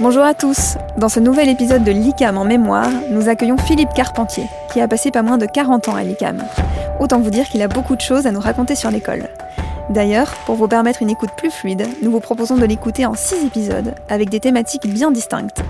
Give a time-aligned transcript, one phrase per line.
[0.00, 0.78] Bonjour à tous.
[0.96, 5.10] Dans ce nouvel épisode de l'ICAM en mémoire, nous accueillons Philippe Carpentier, qui a passé
[5.10, 6.42] pas moins de 40 ans à l'ICAM.
[7.00, 9.28] Autant vous dire qu'il a beaucoup de choses à nous raconter sur l'école.
[9.90, 13.44] D'ailleurs, pour vous permettre une écoute plus fluide, nous vous proposons de l'écouter en 6
[13.44, 15.60] épisodes, avec des thématiques bien distinctes.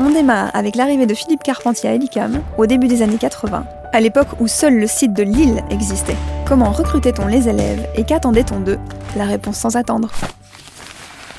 [0.00, 4.00] On démarre avec l'arrivée de Philippe Carpentier à l'ICAM au début des années 80, à
[4.00, 6.16] l'époque où seul le site de Lille existait.
[6.46, 8.78] Comment recrutait-on les élèves et qu'attendait-on d'eux?
[9.18, 10.12] La réponse sans attendre.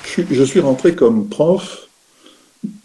[0.05, 1.86] Je suis rentré comme prof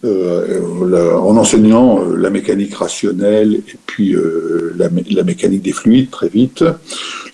[0.04, 6.10] euh, en enseignant euh, la mécanique rationnelle et puis euh, la, la, mécanique des fluides
[6.10, 6.64] très vite.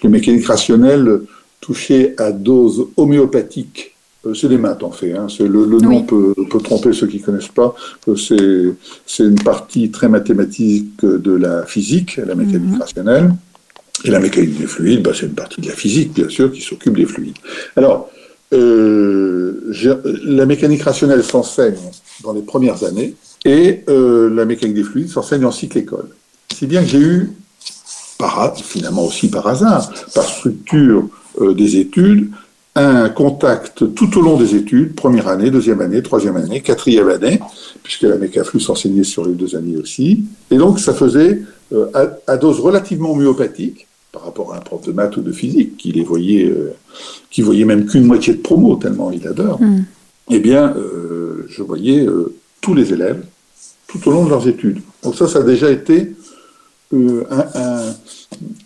[0.03, 1.21] Les mécaniques rationnelles
[1.61, 3.95] touchées à dose homéopathique
[4.35, 5.15] c'est des maths en fait.
[5.15, 5.29] Hein.
[5.41, 7.75] Le, le, nom peut, peut, tromper ceux qui ne connaissent pas.
[8.17, 12.81] C'est une partie très mathématique de la physique, la mécanique mhm.
[12.81, 13.31] rationnelle.
[14.05, 16.61] Et la mécanique des fluides, bah, c'est une partie de la physique, bien sûr, qui
[16.61, 17.39] s'occupe des fluides.
[17.75, 18.11] Alors,
[18.51, 21.77] la mécanique rationnelle s'enseigne
[22.23, 26.09] dans les premières années et euh, la mécanique des fluides s'enseigne en cycle école.
[26.53, 27.31] Si bien que j'ai eu,
[28.19, 31.09] par, finalement aussi par hasard, par structure
[31.41, 32.31] euh, des études,
[32.75, 37.41] un contact tout au long des études, première année, deuxième année, troisième année, quatrième année,
[37.83, 40.25] puisque la mécaflux s'enseignait sur les deux années aussi.
[40.51, 41.87] Et donc, ça faisait, euh,
[42.27, 43.89] à, dose relativement myopathique,
[44.19, 46.75] par rapport à un prof de maths ou de physique, qui les voyait, euh,
[47.31, 49.85] qui voyait même qu'une moitié de promo, tellement il adore, mm.
[50.31, 52.07] eh bien, euh, je voyais
[52.61, 53.25] tous les élèves
[53.87, 54.81] tout au long de leurs études.
[55.03, 56.15] Donc ça, ça a déjà été
[56.93, 57.95] un,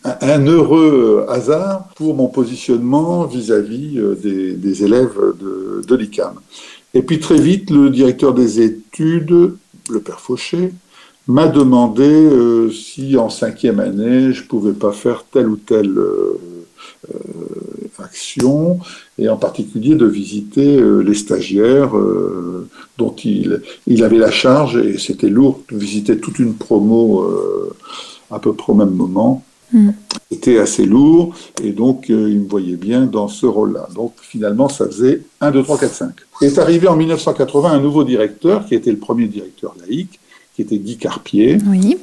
[0.04, 6.34] un, heureux hasard pour mon positionnement vis-à-vis euh, des, élèves de, de l'ICAM.
[6.94, 9.54] Et puis très vite, le directeur des études,
[9.90, 10.72] le père Fauché,
[11.28, 16.40] m'a demandé euh, si en cinquième année, je pouvais pas faire telle ou telle euh,
[17.98, 18.80] action,
[19.18, 21.92] et en particulier de visiter les stagiaires
[22.98, 27.24] dont il, il avait la charge, et c'était lourd de visiter toute une promo
[28.32, 29.44] à peu près au même moment.
[30.30, 30.62] C'était mm.
[30.62, 33.88] assez lourd et donc euh, il me voyait bien dans ce rôle-là.
[33.94, 36.10] Donc finalement, ça faisait 1, 2, 3, 4, 5.
[36.42, 40.18] Est arrivé en 1980 un nouveau directeur qui était le premier directeur laïque,
[40.64, 41.98] qui était Guy Carpier, oui.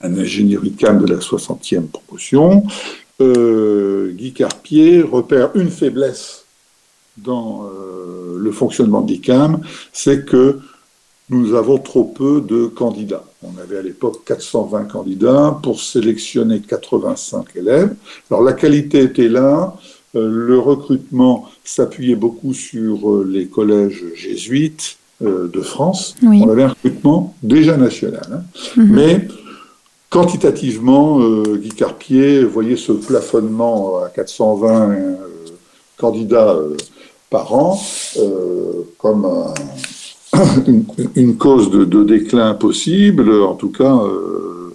[0.00, 2.64] un ingénieur ICAM de la 60e promotion.
[3.20, 6.44] Euh, Guy Carpier repère une faiblesse
[7.16, 9.60] dans euh, le fonctionnement d'ICAM,
[9.92, 10.60] c'est que
[11.30, 13.24] nous avons trop peu de candidats.
[13.42, 17.94] On avait à l'époque 420 candidats pour sélectionner 85 élèves.
[18.30, 19.74] Alors la qualité était là,
[20.14, 26.14] euh, le recrutement s'appuyait beaucoup sur les collèges jésuites euh, de France.
[26.22, 28.28] On avait un recrutement déjà national.
[28.32, 28.42] Hein.
[28.76, 28.88] Mhm.
[28.90, 29.28] Mais
[30.10, 31.20] quantitativement,
[31.56, 34.96] Guy Carpier voyait ce plafonnement à 420
[35.96, 36.56] candidats
[37.30, 37.80] par an
[38.98, 39.54] comme un
[41.16, 44.74] une, cause de, déclin possible, en tout cas, euh,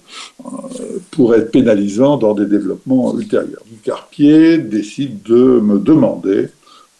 [1.11, 3.63] pour être pénalisant dans des développements ultérieurs.
[3.69, 6.49] Du Carpier décide de me demander de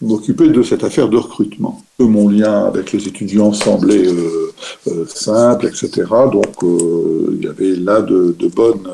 [0.02, 1.82] m'occuper de cette affaire de recrutement.
[1.98, 4.52] Mon lien avec les étudiants semblait euh,
[4.88, 6.04] euh, simple, etc.
[6.30, 8.88] Donc il y avait là de, bonnes,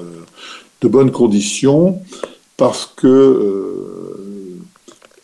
[0.82, 2.00] de bonnes conditions
[2.56, 3.78] parce que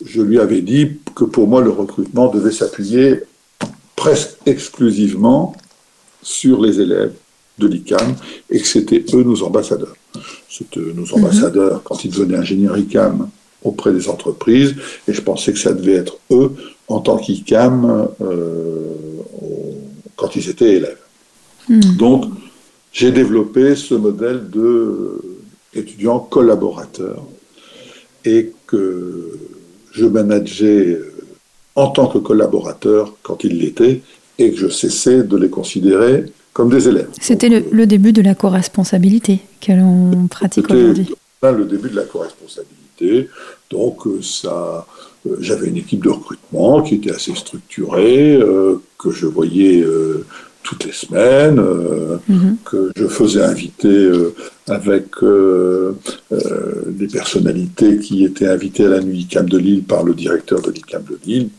[0.03, 3.21] je lui avais dit que pour moi le recrutement devait s'appuyer
[3.95, 5.55] presque exclusivement
[6.21, 7.13] sur les élèves
[7.57, 8.15] de l'ICAM
[8.49, 9.95] et que c'était eux nos ambassadeurs.
[10.49, 11.13] C'était nos mhm.
[11.13, 13.29] ambassadeurs quand ils devenaient ingénieurs ICAM
[13.65, 14.75] auprès des entreprises
[15.07, 16.55] et je pensais que ça devait être eux
[16.87, 18.93] en tant qu'ICAM euh,
[20.15, 20.99] quand ils étaient élèves.
[21.67, 21.97] Mhm.
[21.97, 22.25] Donc
[22.93, 25.21] j'ai développé ce modèle de
[25.73, 27.25] étudiant collaborateur
[28.23, 29.37] et que
[29.91, 30.99] je manageais
[31.75, 34.01] en tant que collaborateur quand ils l'étaient
[34.37, 37.09] et que je cessais de les considérer comme des élèves.
[37.19, 41.13] C'était le, début de la co-responsabilité que l'on pratique aujourd'hui.
[41.43, 42.84] le début de la co-responsabilité.
[43.69, 44.85] Donc euh, ça,
[45.27, 49.85] euh, j'avais une équipe de recrutement qui était assez structurée, euh, que je voyais
[50.63, 51.61] toutes les semaines,
[52.27, 52.57] mhm.
[52.65, 54.11] que je faisais inviter
[54.67, 55.05] avec
[56.31, 60.71] des personnalités qui étaient invitées à la nuit ICAM de Lille par le directeur de
[60.71, 61.49] l'ICAM de Lille,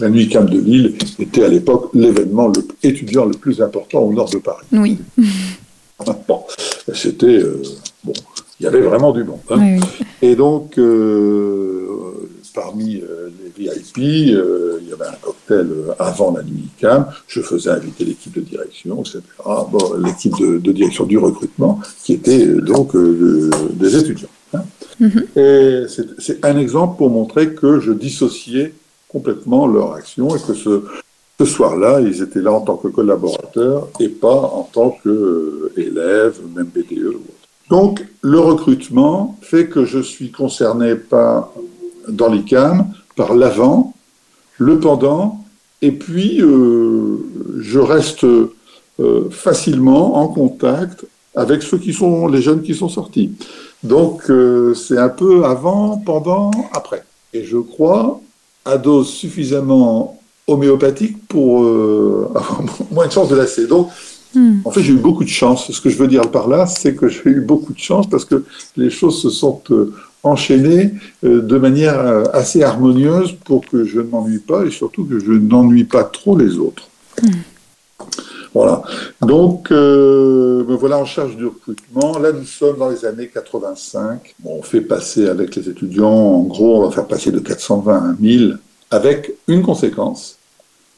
[0.00, 2.52] la nuit Camp de Lille était à l'époque l'événement
[2.82, 4.66] étudiant le plus important au nord de Paris.
[4.72, 4.98] Oui.
[6.28, 6.44] Bon,
[6.92, 7.62] c'était euh,
[8.04, 8.12] bon,
[8.58, 9.40] il y avait vraiment du monde.
[9.50, 9.78] Hein.
[10.22, 11.86] Et donc, euh,
[12.54, 15.68] parmi euh, les VIP, il y avait un cocktail
[15.98, 17.06] avant la nuit Cam.
[17.26, 19.20] Je faisais inviter l'équipe de direction, etc.
[19.44, 24.28] Bon, l'équipe de, direction du recrutement, qui était donc des étudiants.
[24.54, 24.64] Hein.
[25.00, 25.38] Mm-hmm.
[25.38, 25.86] Et
[26.18, 28.72] c'est un exemple pour montrer que je dissociais
[29.08, 30.82] complètement leur action et que ce
[31.38, 36.70] Ce soir-là, ils étaient là en tant que collaborateurs et pas en tant qu'élèves, même
[36.74, 37.14] BDE.
[37.70, 41.52] Donc, le recrutement fait que je suis concerné par,
[42.08, 43.94] dans l'ICAM par l'avant,
[44.58, 45.44] le pendant,
[45.82, 47.18] et puis euh,
[47.58, 53.32] je reste euh, facilement en contact avec ceux qui sont les jeunes qui sont sortis.
[53.82, 57.04] Donc, euh, c'est un peu avant, pendant, après.
[57.32, 58.20] Et je crois
[58.64, 61.60] à dose suffisamment homéopathique pour
[62.34, 63.66] avoir moins de chance de lasser.
[63.66, 63.90] Donc,
[64.38, 64.60] hmm.
[64.64, 65.70] en fait, j'ai eu beaucoup de chance.
[65.70, 68.24] Ce que je veux dire par là, c'est que j'ai eu beaucoup de chance parce
[68.24, 68.44] que
[68.76, 70.92] les choses se sont euh, enchaînées
[71.24, 71.98] euh, de manière
[72.34, 76.36] assez harmonieuse pour que je ne m'ennuie pas et surtout que je n'ennuie pas trop
[76.38, 76.88] les autres.
[77.22, 78.06] Hmm.
[78.54, 78.82] Voilà.
[79.20, 82.18] Donc, me voilà en charge du recrutement.
[82.18, 84.34] Là, nous sommes dans les années 85.
[84.46, 88.14] on fait passer avec les étudiants, en gros, on va faire passer de 420 à
[88.18, 88.58] 1000
[88.90, 90.38] avec une conséquence,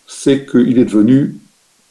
[0.06, 1.36] c'est qu'il est devenu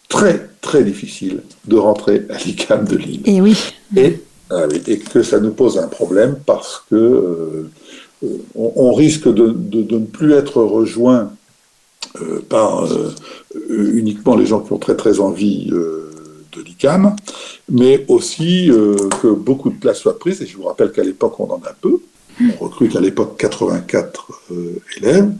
[0.09, 3.21] très très difficile de rentrer à l'ICAM de Lille.
[3.25, 3.57] Et oui.
[3.95, 7.69] Et, ah et, que ça nous pose un problème parce que euh,
[8.55, 11.31] on, risque de, ne plus être rejoint
[12.21, 13.13] euh, par euh,
[13.69, 17.15] uniquement les gens qui ont très très envie de l'ICAM,
[17.69, 18.71] mais aussi
[19.21, 20.41] que beaucoup de places soient prises.
[20.41, 21.99] Et je vous rappelle qu'à l'époque, on en a peu.
[22.41, 24.41] On recrute à l'époque 84
[24.97, 25.31] élèves.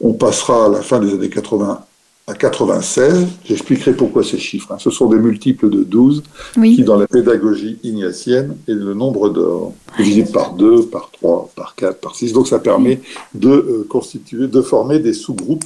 [0.00, 1.84] On passera à la fin des années 80
[2.26, 3.26] à 96.
[3.44, 4.72] J'expliquerai pourquoi ces chiffres.
[4.72, 4.78] Hein.
[4.78, 6.22] Ce sont des multiples de 12
[6.54, 11.74] qui, dans la pédagogie ignatienne, est le nombre d'or, divisé par 2, par 3, par
[11.74, 12.32] 4, par 6.
[12.32, 13.00] Donc ça permet
[13.34, 15.64] de euh, constituer, de former des sous-groupes.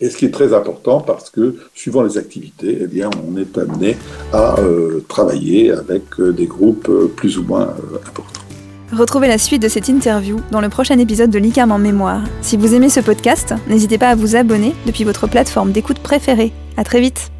[0.00, 3.58] Et ce qui est très important parce que, suivant les activités, eh bien, on est
[3.58, 3.96] amené
[4.32, 7.74] à euh, travailler avec euh, des groupes plus ou moins
[8.06, 8.47] importants.
[8.92, 12.22] Retrouvez la suite de cette interview dans le prochain épisode de l'ICAM en mémoire.
[12.40, 16.52] Si vous aimez ce podcast, n'hésitez pas à vous abonner depuis votre plateforme d'écoute préférée.
[16.76, 17.30] À très vite